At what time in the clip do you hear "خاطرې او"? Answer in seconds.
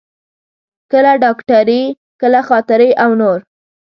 2.49-3.09